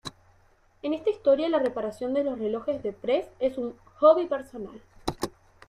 En 0.81 0.95
esta 0.95 1.11
historia, 1.11 1.47
la 1.47 1.59
reparación 1.59 2.15
de 2.15 2.23
los 2.23 2.39
relojes 2.39 2.81
de 2.81 2.91
Prez 2.91 3.27
es 3.39 3.59
un 3.59 3.77
hobby 3.99 4.25
personal. 4.25 4.81